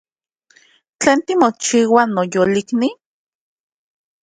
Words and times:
¿Tlen 0.99 1.19
timochiua, 1.27 2.03
noyolikni? 2.15 2.89